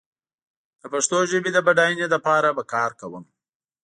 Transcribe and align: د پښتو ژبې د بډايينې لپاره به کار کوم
د 0.79 0.81
پښتو 0.93 1.17
ژبې 1.31 1.49
د 1.53 1.59
بډايينې 1.67 2.07
لپاره 2.13 2.47
به 2.57 2.63
کار 2.73 2.91
کوم 2.99 3.23